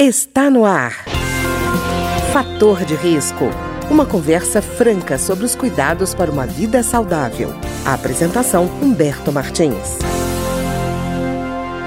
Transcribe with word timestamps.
Está 0.00 0.48
no 0.48 0.64
ar. 0.64 0.92
Fator 2.32 2.84
de 2.84 2.94
risco. 2.94 3.46
Uma 3.90 4.06
conversa 4.06 4.62
franca 4.62 5.18
sobre 5.18 5.44
os 5.44 5.56
cuidados 5.56 6.14
para 6.14 6.30
uma 6.30 6.46
vida 6.46 6.84
saudável. 6.84 7.48
A 7.84 7.94
apresentação 7.94 8.66
Humberto 8.80 9.32
Martins. 9.32 9.98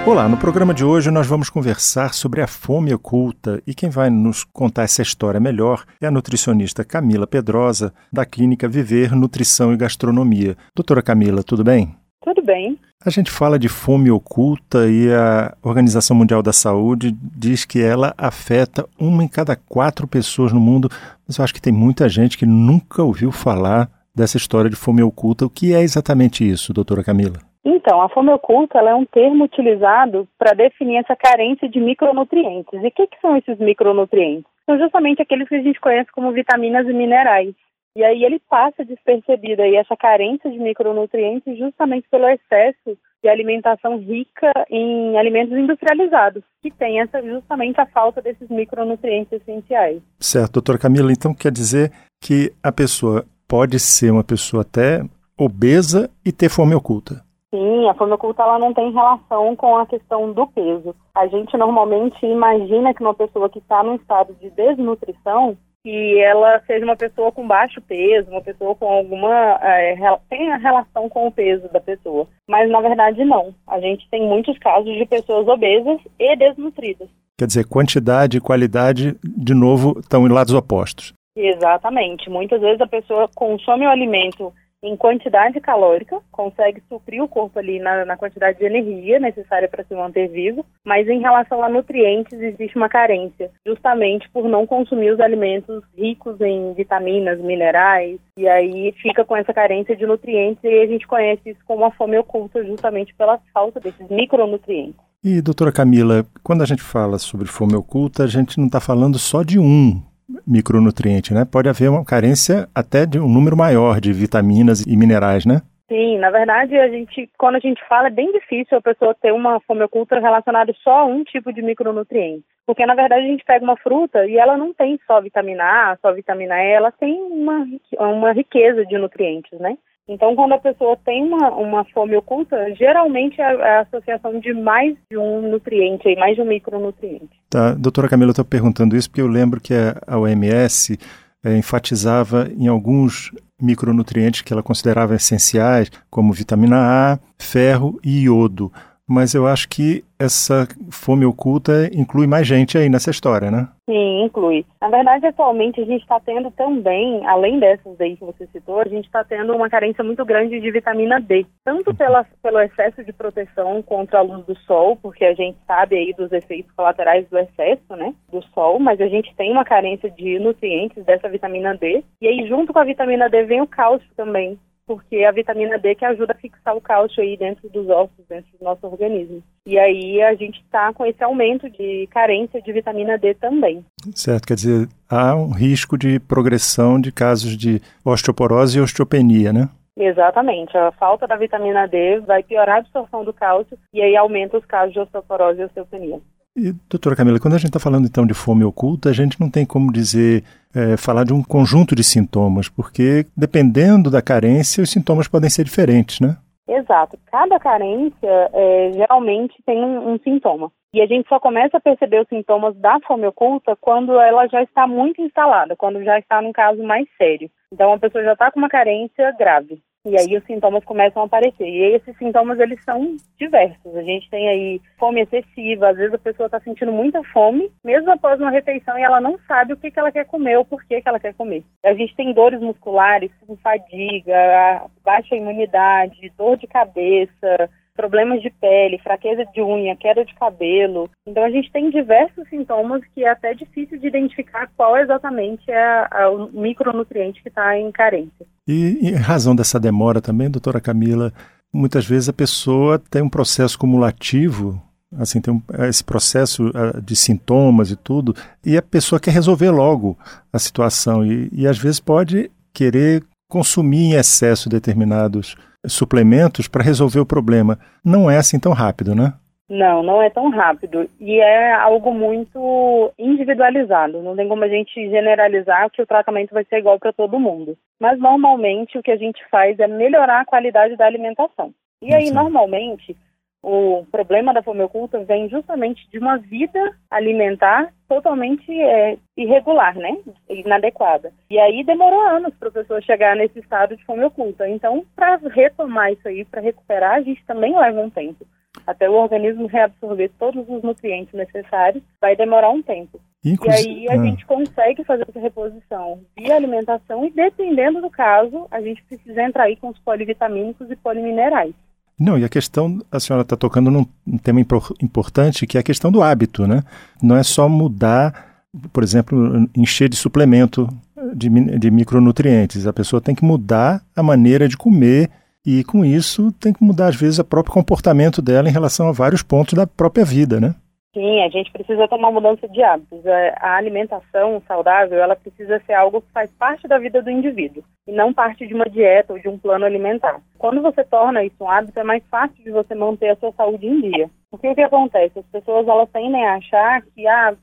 Olá, 0.05 0.27
no 0.27 0.35
programa 0.35 0.73
de 0.73 0.83
hoje 0.83 1.09
nós 1.09 1.25
vamos 1.25 1.49
conversar 1.49 2.13
sobre 2.13 2.41
a 2.41 2.47
fome 2.47 2.93
oculta 2.93 3.63
e 3.65 3.73
quem 3.73 3.89
vai 3.89 4.09
nos 4.09 4.43
contar 4.43 4.83
essa 4.83 5.01
história 5.01 5.39
melhor 5.39 5.85
é 6.01 6.07
a 6.07 6.11
nutricionista 6.11 6.83
Camila 6.83 7.25
Pedrosa, 7.25 7.93
da 8.11 8.25
clínica 8.25 8.67
Viver 8.67 9.15
Nutrição 9.15 9.71
e 9.71 9.77
Gastronomia. 9.77 10.57
Doutora 10.75 11.01
Camila, 11.01 11.43
tudo 11.43 11.63
bem? 11.63 11.95
Tudo 12.21 12.43
bem. 12.43 12.77
A 13.03 13.09
gente 13.09 13.31
fala 13.31 13.57
de 13.57 13.67
fome 13.67 14.11
oculta 14.11 14.87
e 14.87 15.11
a 15.11 15.55
Organização 15.63 16.15
Mundial 16.15 16.43
da 16.43 16.53
Saúde 16.53 17.11
diz 17.35 17.65
que 17.65 17.81
ela 17.81 18.13
afeta 18.15 18.87
uma 18.99 19.23
em 19.23 19.27
cada 19.27 19.55
quatro 19.55 20.07
pessoas 20.07 20.53
no 20.53 20.59
mundo, 20.59 20.87
mas 21.27 21.39
eu 21.39 21.43
acho 21.43 21.51
que 21.51 21.61
tem 21.61 21.73
muita 21.73 22.07
gente 22.07 22.37
que 22.37 22.45
nunca 22.45 23.01
ouviu 23.01 23.31
falar 23.31 23.89
dessa 24.15 24.37
história 24.37 24.69
de 24.69 24.75
fome 24.75 25.01
oculta. 25.01 25.47
O 25.47 25.49
que 25.49 25.73
é 25.73 25.81
exatamente 25.81 26.47
isso, 26.47 26.71
doutora 26.71 27.03
Camila? 27.03 27.39
Então, 27.65 28.03
a 28.03 28.09
fome 28.09 28.31
oculta 28.33 28.77
é 28.77 28.93
um 28.93 29.05
termo 29.05 29.45
utilizado 29.45 30.27
para 30.37 30.53
definir 30.53 30.97
essa 30.97 31.15
carência 31.15 31.67
de 31.67 31.79
micronutrientes. 31.79 32.83
E 32.83 32.87
o 32.87 32.91
que, 32.91 33.07
que 33.07 33.19
são 33.19 33.35
esses 33.35 33.57
micronutrientes? 33.57 34.45
São 34.67 34.77
justamente 34.77 35.23
aqueles 35.23 35.49
que 35.49 35.55
a 35.55 35.61
gente 35.63 35.79
conhece 35.79 36.11
como 36.11 36.31
vitaminas 36.31 36.87
e 36.87 36.93
minerais. 36.93 37.55
E 37.95 38.03
aí 38.03 38.23
ele 38.23 38.39
passa 38.49 38.85
despercebido 38.85 39.61
aí 39.61 39.75
essa 39.75 39.97
carência 39.97 40.49
de 40.49 40.57
micronutrientes 40.57 41.57
justamente 41.57 42.07
pelo 42.09 42.27
excesso 42.29 42.97
de 43.21 43.29
alimentação 43.29 43.97
rica 43.97 44.51
em 44.69 45.17
alimentos 45.17 45.55
industrializados, 45.55 46.43
que 46.61 46.71
tem 46.71 47.01
essa, 47.01 47.21
justamente 47.21 47.79
a 47.79 47.85
falta 47.85 48.21
desses 48.21 48.49
micronutrientes 48.49 49.33
essenciais. 49.33 50.01
Certo, 50.19 50.53
doutora 50.53 50.79
Camila, 50.79 51.11
então 51.11 51.33
quer 51.33 51.51
dizer 51.51 51.91
que 52.21 52.51
a 52.63 52.71
pessoa 52.71 53.25
pode 53.47 53.77
ser 53.79 54.11
uma 54.11 54.23
pessoa 54.23 54.61
até 54.61 55.03
obesa 55.37 56.09
e 56.25 56.31
ter 56.31 56.49
fome 56.49 56.73
oculta. 56.73 57.21
Sim, 57.53 57.89
a 57.89 57.93
fome 57.93 58.13
oculta 58.13 58.41
ela 58.41 58.57
não 58.57 58.73
tem 58.73 58.91
relação 58.91 59.55
com 59.55 59.77
a 59.77 59.85
questão 59.85 60.31
do 60.31 60.47
peso. 60.47 60.95
A 61.13 61.27
gente 61.27 61.57
normalmente 61.57 62.25
imagina 62.25 62.93
que 62.93 63.03
uma 63.03 63.13
pessoa 63.13 63.49
que 63.49 63.59
está 63.59 63.83
num 63.83 63.95
estado 63.95 64.33
de 64.35 64.49
desnutrição 64.51 65.57
que 65.83 66.19
ela 66.19 66.61
seja 66.67 66.85
uma 66.85 66.95
pessoa 66.95 67.31
com 67.31 67.47
baixo 67.47 67.81
peso, 67.81 68.29
uma 68.29 68.41
pessoa 68.41 68.75
com 68.75 68.85
alguma. 68.87 69.59
É, 69.61 69.95
tenha 70.29 70.57
relação 70.57 71.09
com 71.09 71.27
o 71.27 71.31
peso 71.31 71.67
da 71.71 71.79
pessoa. 71.79 72.27
Mas 72.47 72.69
na 72.69 72.79
verdade 72.81 73.23
não. 73.25 73.53
A 73.67 73.79
gente 73.79 74.07
tem 74.09 74.27
muitos 74.27 74.57
casos 74.59 74.93
de 74.95 75.05
pessoas 75.05 75.47
obesas 75.47 75.99
e 76.19 76.35
desnutridas. 76.35 77.09
Quer 77.37 77.47
dizer, 77.47 77.65
quantidade 77.65 78.37
e 78.37 78.41
qualidade, 78.41 79.15
de 79.23 79.53
novo, 79.53 79.99
estão 79.99 80.27
em 80.27 80.31
lados 80.31 80.53
opostos. 80.53 81.13
Exatamente. 81.35 82.29
Muitas 82.29 82.61
vezes 82.61 82.81
a 82.81 82.87
pessoa 82.87 83.27
consome 83.33 83.85
o 83.85 83.89
alimento 83.89 84.53
em 84.83 84.97
quantidade 84.97 85.59
calórica, 85.59 86.19
consegue 86.31 86.81
suprir 86.89 87.23
o 87.23 87.27
corpo 87.27 87.59
ali 87.59 87.79
na, 87.79 88.03
na 88.03 88.17
quantidade 88.17 88.57
de 88.57 88.65
energia 88.65 89.19
necessária 89.19 89.67
para 89.67 89.83
se 89.83 89.93
manter 89.93 90.27
vivo, 90.27 90.65
mas 90.83 91.07
em 91.07 91.19
relação 91.19 91.63
a 91.63 91.69
nutrientes 91.69 92.33
existe 92.33 92.75
uma 92.75 92.89
carência, 92.89 93.51
justamente 93.65 94.29
por 94.29 94.49
não 94.49 94.65
consumir 94.65 95.11
os 95.11 95.19
alimentos 95.19 95.83
ricos 95.95 96.39
em 96.41 96.73
vitaminas, 96.73 97.39
minerais, 97.39 98.19
e 98.35 98.47
aí 98.47 98.91
fica 99.01 99.23
com 99.23 99.35
essa 99.35 99.53
carência 99.53 99.95
de 99.95 100.05
nutrientes 100.05 100.63
e 100.63 100.81
a 100.81 100.87
gente 100.87 101.07
conhece 101.07 101.51
isso 101.51 101.59
como 101.65 101.85
a 101.85 101.91
fome 101.91 102.17
oculta 102.17 102.63
justamente 102.63 103.13
pela 103.13 103.39
falta 103.53 103.79
desses 103.79 104.09
micronutrientes. 104.09 104.99
E, 105.23 105.39
doutora 105.39 105.71
Camila, 105.71 106.25
quando 106.41 106.63
a 106.63 106.65
gente 106.65 106.81
fala 106.81 107.19
sobre 107.19 107.45
fome 107.45 107.75
oculta, 107.75 108.23
a 108.23 108.27
gente 108.27 108.57
não 108.57 108.65
está 108.65 108.79
falando 108.79 109.19
só 109.19 109.43
de 109.43 109.59
um 109.59 110.01
micronutriente, 110.47 111.33
né? 111.33 111.45
Pode 111.45 111.69
haver 111.69 111.89
uma 111.89 112.05
carência 112.05 112.67
até 112.73 113.05
de 113.05 113.19
um 113.19 113.27
número 113.27 113.55
maior 113.57 113.99
de 113.99 114.11
vitaminas 114.13 114.85
e 114.85 114.95
minerais, 114.95 115.45
né? 115.45 115.61
Sim, 115.91 116.19
na 116.19 116.29
verdade, 116.29 116.77
a 116.77 116.87
gente, 116.87 117.29
quando 117.37 117.55
a 117.55 117.59
gente 117.59 117.85
fala, 117.85 118.07
é 118.07 118.11
bem 118.11 118.31
difícil 118.31 118.77
a 118.77 118.81
pessoa 118.81 119.13
ter 119.13 119.33
uma 119.33 119.59
fome 119.59 119.83
oculta 119.83 120.17
relacionada 120.19 120.73
só 120.81 120.99
a 120.99 121.05
um 121.05 121.21
tipo 121.21 121.51
de 121.51 121.61
micronutriente. 121.61 122.45
Porque, 122.65 122.85
na 122.85 122.95
verdade, 122.95 123.25
a 123.25 123.27
gente 123.27 123.43
pega 123.43 123.61
uma 123.61 123.75
fruta 123.75 124.25
e 124.25 124.37
ela 124.37 124.55
não 124.55 124.73
tem 124.73 124.97
só 125.05 125.19
vitamina 125.19 125.63
A, 125.63 125.97
só 126.01 126.13
vitamina 126.13 126.55
E, 126.63 126.71
ela 126.71 126.93
tem 126.93 127.21
uma, 127.21 127.67
uma 127.99 128.31
riqueza 128.31 128.85
de 128.85 128.97
nutrientes, 128.97 129.59
né? 129.59 129.77
Então, 130.07 130.35
quando 130.35 130.53
a 130.53 130.59
pessoa 130.59 130.97
tem 131.05 131.23
uma, 131.23 131.51
uma 131.51 131.85
fome 131.85 132.15
oculta, 132.15 132.73
geralmente 132.75 133.39
é, 133.39 133.43
é 133.43 133.77
a 133.77 133.81
associação 133.81 134.39
de 134.39 134.53
mais 134.53 134.95
de 135.09 135.17
um 135.17 135.49
nutriente, 135.49 136.15
mais 136.15 136.35
de 136.35 136.41
um 136.41 136.45
micronutriente. 136.45 137.29
Tá, 137.49 137.73
doutora 137.73 138.09
Camila, 138.09 138.29
eu 138.29 138.31
estou 138.31 138.45
perguntando 138.45 138.95
isso 138.95 139.09
porque 139.09 139.21
eu 139.21 139.27
lembro 139.27 139.61
que 139.61 139.73
a 140.05 140.17
OMS 140.17 140.97
é, 141.43 141.57
enfatizava 141.57 142.49
em 142.57 142.67
alguns 142.67 143.31
micronutrientes 143.61 144.41
que 144.41 144.51
ela 144.51 144.63
considerava 144.63 145.15
essenciais, 145.15 145.91
como 146.09 146.33
vitamina 146.33 146.77
A, 146.77 147.19
ferro 147.37 147.99
e 148.03 148.23
iodo 148.23 148.71
mas 149.07 149.33
eu 149.33 149.47
acho 149.47 149.67
que 149.67 150.03
essa 150.17 150.67
fome 150.91 151.25
oculta 151.25 151.89
inclui 151.93 152.27
mais 152.27 152.47
gente 152.47 152.77
aí 152.77 152.87
nessa 152.87 153.09
história, 153.09 153.49
né? 153.49 153.67
Sim, 153.89 154.23
inclui. 154.23 154.65
Na 154.79 154.87
verdade, 154.87 155.25
atualmente 155.25 155.81
a 155.81 155.85
gente 155.85 156.01
está 156.01 156.19
tendo 156.19 156.49
também, 156.51 157.25
além 157.25 157.59
dessas 157.59 157.99
aí 157.99 158.15
que 158.15 158.23
você 158.23 158.47
citou, 158.47 158.79
a 158.79 158.87
gente 158.87 159.05
está 159.05 159.23
tendo 159.23 159.53
uma 159.53 159.69
carência 159.69 160.03
muito 160.03 160.23
grande 160.23 160.59
de 160.59 160.71
vitamina 160.71 161.19
D, 161.19 161.45
tanto 161.65 161.89
uhum. 161.89 161.95
pela, 161.95 162.25
pelo 162.41 162.59
excesso 162.59 163.03
de 163.03 163.11
proteção 163.11 163.81
contra 163.81 164.19
a 164.19 164.21
luz 164.21 164.45
do 164.45 164.55
sol, 164.59 164.95
porque 164.95 165.25
a 165.25 165.33
gente 165.33 165.57
sabe 165.67 165.97
aí 165.97 166.13
dos 166.13 166.31
efeitos 166.31 166.71
colaterais 166.71 167.27
do 167.27 167.37
excesso, 167.37 167.95
né, 167.95 168.13
do 168.31 168.41
sol, 168.53 168.79
mas 168.79 169.01
a 169.01 169.07
gente 169.07 169.35
tem 169.35 169.51
uma 169.51 169.65
carência 169.65 170.09
de 170.09 170.39
nutrientes 170.39 171.03
dessa 171.03 171.27
vitamina 171.27 171.75
D, 171.75 172.03
e 172.21 172.27
aí 172.27 172.47
junto 172.47 172.71
com 172.71 172.79
a 172.79 172.85
vitamina 172.85 173.29
D 173.29 173.43
vem 173.43 173.61
o 173.61 173.67
cálcio 173.67 174.07
também, 174.15 174.57
porque 174.85 175.17
é 175.17 175.27
a 175.27 175.31
vitamina 175.31 175.77
D 175.77 175.95
que 175.95 176.05
ajuda 176.05 176.33
a 176.33 176.37
fixar 176.37 176.75
o 176.75 176.81
cálcio 176.81 177.21
aí 177.21 177.37
dentro 177.37 177.69
dos 177.69 177.87
ossos, 177.89 178.25
dentro 178.27 178.49
do 178.57 178.63
nosso 178.63 178.85
organismo. 178.85 179.41
E 179.65 179.77
aí 179.77 180.21
a 180.21 180.33
gente 180.35 180.61
está 180.61 180.93
com 180.93 181.05
esse 181.05 181.23
aumento 181.23 181.69
de 181.69 182.07
carência 182.11 182.61
de 182.61 182.73
vitamina 182.73 183.17
D 183.17 183.33
também. 183.35 183.85
Certo, 184.15 184.47
quer 184.47 184.55
dizer, 184.55 184.87
há 185.09 185.35
um 185.35 185.51
risco 185.51 185.97
de 185.97 186.19
progressão 186.19 186.99
de 186.99 187.11
casos 187.11 187.55
de 187.55 187.81
osteoporose 188.03 188.77
e 188.77 188.81
osteopenia, 188.81 189.53
né? 189.53 189.69
Exatamente. 189.95 190.77
A 190.77 190.91
falta 190.93 191.27
da 191.27 191.35
vitamina 191.35 191.87
D 191.87 192.19
vai 192.21 192.41
piorar 192.43 192.77
a 192.77 192.79
absorção 192.79 193.23
do 193.23 193.33
cálcio 193.33 193.77
e 193.93 194.01
aí 194.01 194.15
aumenta 194.15 194.57
os 194.57 194.65
casos 194.65 194.93
de 194.93 194.99
osteoporose 194.99 195.61
e 195.61 195.65
osteopenia. 195.65 196.19
E, 196.55 196.73
doutora 196.89 197.15
Camila, 197.15 197.39
quando 197.39 197.53
a 197.53 197.57
gente 197.57 197.67
está 197.69 197.79
falando 197.79 198.07
então 198.07 198.25
de 198.25 198.33
fome 198.33 198.63
oculta, 198.63 199.09
a 199.09 199.13
gente 199.13 199.39
não 199.39 199.49
tem 199.49 199.65
como 199.65 199.91
dizer, 199.91 200.43
é, 200.75 200.97
falar 200.97 201.23
de 201.23 201.33
um 201.33 201.41
conjunto 201.41 201.95
de 201.95 202.03
sintomas, 202.03 202.67
porque 202.67 203.25
dependendo 203.35 204.11
da 204.11 204.21
carência, 204.21 204.83
os 204.83 204.89
sintomas 204.89 205.29
podem 205.29 205.49
ser 205.49 205.63
diferentes, 205.63 206.19
né? 206.19 206.37
Exato. 206.67 207.17
Cada 207.31 207.59
carência 207.59 208.49
é, 208.53 208.91
geralmente 208.93 209.55
tem 209.65 209.83
um, 209.83 210.13
um, 210.13 210.19
sintoma. 210.19 210.71
E 210.93 211.01
a 211.01 211.05
gente 211.05 211.27
só 211.27 211.39
começa 211.39 211.77
a 211.77 211.81
perceber 211.81 212.21
os 212.21 212.27
sintomas 212.27 212.75
da 212.77 212.99
fome 213.07 213.25
oculta 213.25 213.77
quando 213.79 214.19
ela 214.19 214.47
já 214.47 214.61
está 214.61 214.85
muito 214.85 215.21
instalada, 215.21 215.75
quando 215.75 216.03
já 216.03 216.19
está 216.19 216.41
num 216.41 216.51
caso 216.51 216.83
mais 216.83 217.07
sério. 217.17 217.49
Então 217.73 217.93
a 217.93 217.99
pessoa 217.99 218.23
já 218.23 218.33
está 218.33 218.51
com 218.51 218.59
uma 218.59 218.69
carência 218.69 219.31
grave. 219.37 219.81
E 220.03 220.17
aí 220.17 220.35
os 220.35 220.43
sintomas 220.45 220.83
começam 220.83 221.21
a 221.21 221.25
aparecer. 221.25 221.67
E 221.67 221.95
esses 221.95 222.17
sintomas, 222.17 222.59
eles 222.59 222.83
são 222.83 223.15
diversos. 223.37 223.95
A 223.95 224.01
gente 224.01 224.27
tem 224.31 224.49
aí 224.49 224.81
fome 224.97 225.21
excessiva, 225.21 225.89
às 225.89 225.97
vezes 225.97 226.13
a 226.13 226.17
pessoa 226.17 226.47
está 226.47 226.59
sentindo 226.59 226.91
muita 226.91 227.23
fome, 227.25 227.71
mesmo 227.83 228.09
após 228.11 228.39
uma 228.39 228.49
refeição, 228.49 228.97
e 228.97 229.03
ela 229.03 229.21
não 229.21 229.37
sabe 229.47 229.73
o 229.73 229.77
que, 229.77 229.91
que 229.91 229.99
ela 229.99 230.11
quer 230.11 230.25
comer 230.25 230.57
ou 230.57 230.65
por 230.65 230.83
que, 230.85 231.01
que 231.01 231.07
ela 231.07 231.19
quer 231.19 231.35
comer. 231.35 231.63
A 231.85 231.93
gente 231.93 232.15
tem 232.15 232.33
dores 232.33 232.59
musculares, 232.59 233.31
fadiga, 233.61 234.87
baixa 235.03 235.35
imunidade, 235.35 236.31
dor 236.35 236.57
de 236.57 236.65
cabeça, 236.65 237.69
problemas 237.95 238.41
de 238.41 238.49
pele, 238.49 238.97
fraqueza 238.99 239.45
de 239.53 239.61
unha, 239.61 239.95
queda 239.95 240.25
de 240.25 240.33
cabelo. 240.35 241.09
Então 241.27 241.43
a 241.43 241.49
gente 241.49 241.71
tem 241.71 241.89
diversos 241.89 242.47
sintomas 242.49 243.01
que 243.13 243.23
é 243.23 243.29
até 243.29 243.53
difícil 243.53 243.99
de 243.99 244.07
identificar 244.07 244.69
qual 244.75 244.97
exatamente 244.97 245.69
é 245.69 246.07
a, 246.09 246.29
o 246.29 246.49
micronutriente 246.51 247.41
que 247.41 247.49
está 247.49 247.77
em 247.77 247.91
carência. 247.91 248.45
E 248.67 249.09
em 249.09 249.15
razão 249.15 249.55
dessa 249.55 249.79
demora 249.79 250.21
também, 250.21 250.49
doutora 250.49 250.81
Camila, 250.81 251.31
muitas 251.73 252.05
vezes 252.05 252.29
a 252.29 252.33
pessoa 252.33 252.99
tem 252.99 253.21
um 253.21 253.29
processo 253.29 253.77
cumulativo 253.77 254.81
assim 255.17 255.41
tem 255.41 255.53
um, 255.53 255.61
esse 255.87 256.03
processo 256.03 256.69
uh, 256.69 257.01
de 257.01 257.15
sintomas 257.15 257.91
e 257.91 257.95
tudo 257.95 258.35
e 258.65 258.77
a 258.77 258.81
pessoa 258.81 259.19
quer 259.19 259.31
resolver 259.31 259.69
logo 259.69 260.17
a 260.53 260.59
situação 260.59 261.25
e, 261.25 261.49
e 261.51 261.67
às 261.67 261.77
vezes 261.77 261.99
pode 261.99 262.49
querer 262.73 263.23
consumir 263.49 264.05
em 264.05 264.13
excesso 264.13 264.69
determinados 264.69 265.55
suplementos 265.85 266.67
para 266.67 266.83
resolver 266.83 267.19
o 267.19 267.25
problema. 267.25 267.79
Não 268.03 268.29
é 268.29 268.37
assim 268.37 268.59
tão 268.59 268.73
rápido, 268.73 269.15
né? 269.15 269.33
Não, 269.69 270.03
não 270.03 270.21
é 270.21 270.29
tão 270.29 270.49
rápido. 270.49 271.09
E 271.17 271.39
é 271.39 271.71
algo 271.71 272.13
muito 272.13 273.11
individualizado. 273.17 274.21
Não 274.21 274.35
tem 274.35 274.47
como 274.49 274.65
a 274.65 274.67
gente 274.67 274.93
generalizar 275.09 275.89
que 275.89 276.01
o 276.01 276.05
tratamento 276.05 276.53
vai 276.53 276.65
ser 276.65 276.79
igual 276.79 276.99
para 276.99 277.13
todo 277.13 277.39
mundo. 277.39 277.77
Mas 277.97 278.19
normalmente 278.19 278.97
o 278.97 279.01
que 279.01 279.11
a 279.11 279.15
gente 279.15 279.41
faz 279.49 279.79
é 279.79 279.87
melhorar 279.87 280.41
a 280.41 280.45
qualidade 280.45 280.97
da 280.97 281.05
alimentação. 281.05 281.73
E 282.01 282.13
aí, 282.13 282.27
Sim. 282.27 282.33
normalmente, 282.33 283.15
o 283.63 284.05
problema 284.11 284.53
da 284.53 284.63
fome 284.63 284.81
oculta 284.81 285.23
vem 285.23 285.47
justamente 285.47 286.09
de 286.09 286.17
uma 286.17 286.37
vida 286.37 286.95
alimentar 287.09 287.93
totalmente 288.07 288.71
é, 288.71 289.17
irregular, 289.37 289.95
né? 289.95 290.17
Inadequada. 290.49 291.31
E 291.49 291.59
aí 291.59 291.83
demorou 291.83 292.19
anos 292.21 292.53
para 292.55 292.69
a 292.69 292.71
pessoa 292.71 293.01
chegar 293.01 293.35
nesse 293.35 293.59
estado 293.59 293.95
de 293.95 294.03
fome 294.03 294.23
oculta. 294.23 294.67
Então, 294.67 295.05
para 295.15 295.37
retomar 295.37 296.11
isso 296.11 296.27
aí, 296.27 296.43
para 296.43 296.61
recuperar, 296.61 297.15
a 297.15 297.21
gente 297.21 297.43
também 297.45 297.77
leva 297.77 298.01
um 298.01 298.09
tempo. 298.09 298.45
Até 298.87 299.09
o 299.09 299.13
organismo 299.13 299.67
reabsorver 299.67 300.31
todos 300.39 300.67
os 300.67 300.81
nutrientes 300.81 301.33
necessários, 301.33 302.03
vai 302.19 302.35
demorar 302.35 302.69
um 302.71 302.81
tempo. 302.81 303.19
Inclusive, 303.43 303.89
e 303.89 304.09
aí 304.09 304.17
a 304.17 304.21
ah. 304.21 304.25
gente 304.25 304.45
consegue 304.45 305.03
fazer 305.03 305.25
essa 305.27 305.39
reposição 305.39 306.21
via 306.37 306.55
alimentação 306.55 307.25
e 307.25 307.31
dependendo 307.31 308.01
do 308.01 308.09
caso, 308.09 308.67
a 308.71 308.81
gente 308.81 309.03
precisa 309.03 309.43
entrar 309.43 309.63
aí 309.63 309.75
com 309.75 309.89
os 309.89 309.99
polivitamínicos 309.99 310.89
e 310.89 310.95
poliminerais. 310.95 311.73
Não, 312.21 312.37
e 312.37 312.45
a 312.45 312.49
questão, 312.49 312.99
a 313.11 313.19
senhora 313.19 313.41
está 313.41 313.57
tocando 313.57 313.89
num 313.89 314.05
tema 314.37 314.59
importante, 315.01 315.65
que 315.65 315.75
é 315.75 315.79
a 315.79 315.83
questão 315.83 316.11
do 316.11 316.21
hábito, 316.21 316.67
né? 316.67 316.83
Não 317.19 317.35
é 317.35 317.41
só 317.41 317.67
mudar, 317.67 318.63
por 318.93 319.01
exemplo, 319.01 319.67
encher 319.75 320.07
de 320.07 320.15
suplemento 320.15 320.87
de, 321.33 321.49
de 321.79 321.89
micronutrientes. 321.89 322.85
A 322.85 322.93
pessoa 322.93 323.19
tem 323.19 323.33
que 323.33 323.43
mudar 323.43 324.03
a 324.15 324.21
maneira 324.21 324.67
de 324.67 324.77
comer 324.77 325.31
e, 325.65 325.83
com 325.83 326.05
isso, 326.05 326.51
tem 326.59 326.71
que 326.71 326.83
mudar, 326.83 327.07
às 327.07 327.15
vezes, 327.15 327.39
o 327.39 327.43
próprio 327.43 327.73
comportamento 327.73 328.39
dela 328.39 328.69
em 328.69 328.71
relação 328.71 329.09
a 329.09 329.11
vários 329.11 329.41
pontos 329.41 329.73
da 329.73 329.87
própria 329.87 330.23
vida, 330.23 330.61
né? 330.61 330.75
Sim, 331.13 331.43
a 331.43 331.49
gente 331.49 331.69
precisa 331.73 332.07
tomar 332.07 332.31
mudança 332.31 332.69
de 332.69 332.81
hábitos. 332.81 333.25
É, 333.25 333.53
a 333.59 333.75
alimentação 333.75 334.61
saudável, 334.65 335.19
ela 335.19 335.35
precisa 335.35 335.81
ser 335.85 335.93
algo 335.93 336.21
que 336.21 336.31
faz 336.31 336.49
parte 336.51 336.87
da 336.87 336.97
vida 336.97 337.21
do 337.21 337.29
indivíduo 337.29 337.83
e 338.07 338.13
não 338.13 338.33
parte 338.33 338.65
de 338.65 338.73
uma 338.73 338.85
dieta 338.85 339.33
ou 339.33 339.39
de 339.39 339.49
um 339.49 339.57
plano 339.57 339.85
alimentar. 339.85 340.39
Quando 340.57 340.81
você 340.81 341.03
torna 341.03 341.43
isso 341.43 341.61
um 341.61 341.69
hábito, 341.69 341.99
é 341.99 342.03
mais 342.03 342.23
fácil 342.29 342.63
de 342.63 342.71
você 342.71 342.95
manter 342.95 343.29
a 343.29 343.35
sua 343.35 343.51
saúde 343.51 343.87
em 343.87 343.99
dia. 344.09 344.29
Porque 344.49 344.69
o 344.69 344.75
que 344.75 344.81
acontece? 344.81 345.37
As 345.37 345.45
pessoas 345.47 345.85
elas 345.85 346.09
tendem 346.11 346.45
a 346.45 346.55
achar 346.55 347.01
que, 347.01 347.27
ah, 347.27 347.55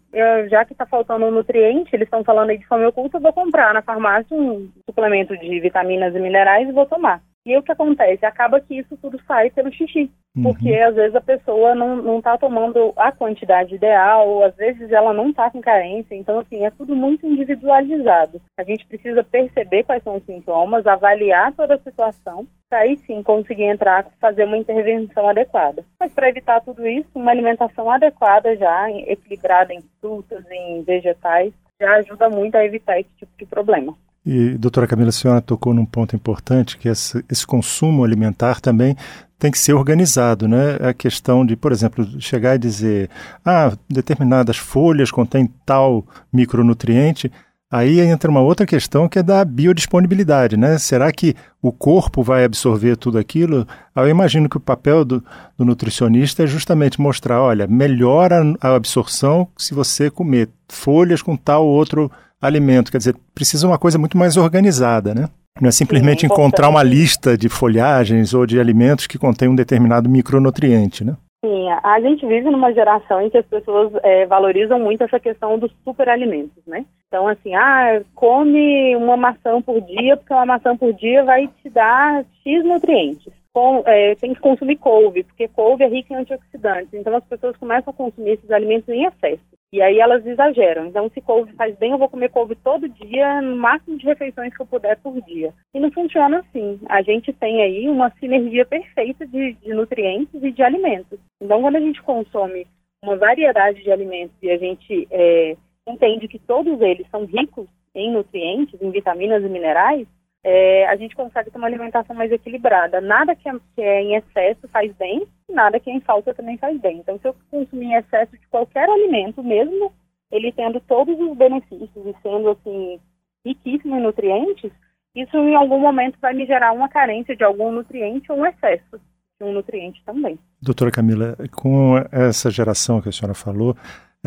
já 0.51 0.67
que 0.67 0.73
está 0.73 0.85
faltando 0.85 1.25
um 1.25 1.31
nutriente, 1.31 1.94
eles 1.94 2.06
estão 2.06 2.23
falando 2.23 2.51
aí 2.51 2.59
de 2.59 2.67
fome 2.67 2.85
oculta, 2.85 3.17
eu 3.17 3.23
vou 3.23 3.33
comprar 3.33 3.73
na 3.73 3.81
farmácia 3.81 4.37
um 4.37 4.71
suplemento 4.85 5.37
de 5.39 5.61
vitaminas 5.61 6.15
e 6.15 6.19
minerais 6.19 6.69
e 6.69 6.73
vou 6.73 6.85
tomar. 6.85 7.23
E 7.49 7.56
o 7.56 7.62
que 7.62 7.73
acontece? 7.73 8.27
Acaba 8.27 8.61
que 8.61 8.79
isso 8.79 8.95
tudo 8.99 9.19
sai 9.27 9.49
pelo 9.49 9.73
xixi. 9.73 10.11
Uhum. 10.37 10.43
Porque 10.43 10.75
às 10.75 10.95
vezes 10.95 11.17
a 11.17 11.21
pessoa 11.23 11.75
não 11.75 12.19
está 12.19 12.37
tomando 12.37 12.93
a 12.95 13.11
quantidade 13.11 13.75
ideal, 13.75 14.29
ou 14.29 14.45
às 14.45 14.55
vezes 14.55 14.93
ela 14.93 15.15
não 15.15 15.31
está 15.31 15.50
com 15.50 15.59
carência. 15.59 16.15
Então, 16.15 16.41
assim, 16.41 16.67
é 16.67 16.71
tudo 16.71 16.95
muito 16.95 17.27
individualizado. 17.27 18.39
A 18.61 18.62
gente 18.62 18.85
precisa 18.85 19.25
perceber 19.25 19.85
quais 19.85 20.03
são 20.03 20.17
os 20.17 20.25
sintomas, 20.27 20.87
avaliar 20.87 21.55
toda 21.55 21.77
a 21.77 21.79
situação, 21.79 22.47
para 22.69 22.81
aí 22.81 22.99
sim 22.99 23.23
conseguir 23.23 23.65
entrar, 23.65 24.05
fazer 24.21 24.44
uma 24.44 24.59
intervenção 24.59 25.27
adequada. 25.27 25.83
Mas 25.99 26.12
para 26.12 26.29
evitar 26.29 26.61
tudo 26.61 26.87
isso, 26.87 27.09
uma 27.15 27.31
alimentação 27.31 27.91
adequada 27.91 28.55
já, 28.56 28.91
equilibrada 28.91 29.73
em 29.73 29.81
frutas, 30.03 30.44
em 30.51 30.83
vegetais, 30.83 31.55
já 31.81 31.94
ajuda 31.94 32.29
muito 32.29 32.56
a 32.56 32.65
evitar 32.67 33.01
esse 33.01 33.11
tipo 33.17 33.33
de 33.39 33.47
problema. 33.47 33.97
E, 34.31 34.59
doutora 34.59 34.87
Camila, 34.87 35.09
a 35.09 35.13
senhora 35.13 35.41
tocou 35.41 35.73
num 35.73 35.87
ponto 35.87 36.15
importante, 36.15 36.77
que 36.77 36.87
esse, 36.87 37.25
esse 37.31 37.47
consumo 37.47 38.05
alimentar 38.05 38.61
também 38.61 38.95
tem 39.39 39.51
que 39.51 39.59
ser 39.59 39.73
organizado, 39.73 40.47
né? 40.47 40.77
A 40.87 40.93
questão 40.93 41.47
de, 41.47 41.57
por 41.57 41.73
exemplo, 41.73 42.07
chegar 42.21 42.55
e 42.55 42.59
dizer, 42.59 43.09
ah, 43.43 43.73
determinadas 43.89 44.59
folhas 44.59 45.11
contêm 45.11 45.51
tal 45.65 46.07
micronutriente, 46.31 47.33
aí 47.70 48.00
entra 48.00 48.31
uma 48.31 48.41
outra 48.41 48.67
questão 48.67 49.09
que 49.09 49.19
é 49.19 49.23
da 49.23 49.44
biodisponibilidade, 49.44 50.56
né? 50.56 50.79
Será 50.79 51.12
que 51.12 51.35
o 51.61 51.70
corpo 51.70 52.23
vai 52.23 52.44
absorver 52.44 52.97
tudo 52.97 53.19
aquilo? 53.19 53.67
Eu 53.94 54.09
imagino 54.09 54.49
que 54.49 54.56
o 54.56 54.61
papel 54.61 55.05
do, 55.05 55.25
do 55.56 55.65
nutricionista 55.65 56.44
é 56.44 56.47
justamente 56.47 57.00
mostrar, 57.00 57.43
olha, 57.43 57.67
melhora 57.67 58.43
a 58.61 58.75
absorção 58.75 59.49
se 59.56 59.75
você 59.75 60.11
comer 60.11 60.49
folhas 60.69 61.23
com 61.23 61.37
tal 61.37 61.67
outro 61.67 62.11
alimento. 62.41 62.91
Quer 62.91 62.99
dizer, 62.99 63.17
precisa 63.35 63.67
uma 63.67 63.79
coisa 63.79 63.99
muito 63.99 64.17
mais 64.17 64.37
organizada, 64.37 65.15
né? 65.15 65.29
Não 65.61 65.69
é 65.69 65.73
simplesmente 65.73 66.20
Sim, 66.20 66.26
encontrar 66.26 66.69
uma 66.69 66.82
lista 66.82 67.37
de 67.37 67.49
folhagens 67.49 68.32
ou 68.32 68.47
de 68.47 68.61
alimentos 68.61 69.06
que 69.06 69.19
contém 69.19 69.49
um 69.49 69.56
determinado 69.56 70.09
micronutriente, 70.09 71.05
né? 71.05 71.17
Sim, 71.44 71.69
a 71.85 72.00
gente 72.00 72.26
vive 72.26 72.50
numa 72.50 72.73
geração 72.73 73.20
em 73.20 73.31
que 73.31 73.38
as 73.38 73.46
pessoas 73.46 73.93
é, 74.02 74.26
valorizam 74.26 74.81
muito 74.81 75.05
essa 75.05 75.20
questão 75.20 75.56
dos 75.56 75.73
superalimentos, 75.85 76.67
né? 76.67 76.85
Então, 77.06 77.29
assim, 77.29 77.55
ah, 77.55 78.02
come 78.12 78.96
uma 78.96 79.17
maçã 79.17 79.62
por 79.62 79.81
dia, 79.81 80.17
porque 80.17 80.35
uma 80.35 80.44
maçã 80.44 80.76
por 80.76 80.93
dia 80.93 81.23
vai 81.23 81.46
te 81.46 81.70
dar 81.70 82.25
X 82.43 82.64
nutrientes. 82.64 83.32
Com, 83.58 83.82
é, 83.87 84.14
tem 84.14 84.32
que 84.34 84.40
consumir 84.40 84.76
couve, 84.76 85.25
porque 85.25 85.49
couve 85.49 85.82
é 85.82 85.88
rica 85.88 86.14
em 86.14 86.19
antioxidantes. 86.19 86.94
Então, 86.94 87.16
as 87.16 87.25
pessoas 87.25 87.56
começam 87.56 87.90
a 87.90 87.96
consumir 87.96 88.34
esses 88.34 88.49
alimentos 88.52 88.88
em 88.88 89.05
excesso. 89.05 89.43
E 89.72 89.82
aí 89.82 89.99
elas 89.99 90.25
exageram. 90.25 90.87
Então, 90.87 91.10
se 91.10 91.20
couve 91.20 91.52
faz 91.55 91.76
bem, 91.76 91.90
eu 91.90 91.99
vou 91.99 92.08
comer 92.08 92.28
couve 92.28 92.55
todo 92.55 92.88
dia, 92.88 93.43
no 93.43 93.56
máximo 93.56 93.99
de 93.99 94.06
refeições 94.06 94.55
que 94.56 94.62
eu 94.62 94.66
puder 94.66 94.96
por 94.99 95.20
dia. 95.22 95.52
E 95.75 95.81
não 95.81 95.90
funciona 95.90 96.38
assim. 96.38 96.78
A 96.88 97.02
gente 97.02 97.32
tem 97.32 97.60
aí 97.60 97.88
uma 97.88 98.10
sinergia 98.20 98.64
perfeita 98.64 99.26
de, 99.26 99.55
de 99.55 99.75
nutrientes 99.75 100.40
e 100.40 100.52
de 100.52 100.62
alimentos. 100.62 101.19
Então, 101.43 101.60
quando 101.60 101.75
a 101.75 101.81
gente 101.81 102.00
consome 102.02 102.64
uma 103.02 103.16
variedade 103.16 103.82
de 103.82 103.90
alimentos 103.90 104.37
e 104.40 104.52
a 104.52 104.56
gente 104.56 105.08
é, 105.10 105.56
entende 105.84 106.28
que 106.28 106.38
todos 106.38 106.81
eles 106.81 107.08
são 107.10 107.25
ricos 107.25 107.66
em 107.93 108.12
nutrientes, 108.12 108.81
em 108.81 108.90
vitaminas 108.93 109.43
e 109.43 109.49
minerais, 109.49 110.06
é, 110.44 110.87
a 110.87 110.96
gente 110.96 111.17
consegue 111.17 111.50
ter 111.50 111.58
uma 111.58 111.67
alimentação 111.67 112.14
mais 112.14 112.31
equilibrada. 112.31 113.00
Nada 113.00 113.35
que 113.35 113.49
é, 113.49 113.52
que 113.75 113.82
é, 113.82 114.02
em 114.02 114.14
excesso 114.14 114.69
faz 114.69 114.93
bem, 114.96 115.26
nada 115.49 115.81
que 115.81 115.90
é 115.90 115.94
em 115.94 116.00
falta 116.00 116.35
também 116.35 116.56
faz 116.58 116.81
bem. 116.81 116.99
Então, 116.99 117.19
se 117.19 117.29
eu 117.29 117.35
consumir 117.50 117.94
excesso 117.94 118.32
de 118.32 118.46
qualquer 118.49 118.88
alimento, 118.88 119.43
mesmo 119.43 119.93
ele 120.31 120.52
tendo 120.52 120.81
todos 120.81 121.19
os 121.19 121.37
benefícios 121.37 121.90
e 122.06 122.14
sendo 122.23 122.50
assim 122.50 123.00
riquíssimo 123.44 123.96
em 123.96 124.02
nutrientes, 124.02 124.70
isso 125.14 125.37
em 125.37 125.55
algum 125.55 125.81
momento 125.81 126.19
vai 126.20 126.35
me 126.35 126.46
gerar 126.46 126.73
uma 126.73 126.88
carência 126.88 127.34
de 127.34 127.43
algum 127.43 127.73
nutriente 127.73 128.31
ou 128.31 128.38
um 128.38 128.46
excesso 128.46 129.00
de 129.41 129.44
um 129.44 129.52
nutriente 129.52 130.02
também. 130.05 130.38
Doutora 130.61 130.91
Camila, 130.91 131.37
com 131.52 131.96
essa 132.12 132.50
geração 132.50 133.00
que 133.00 133.08
a 133.08 133.12
senhora 133.12 133.34
falou, 133.34 133.76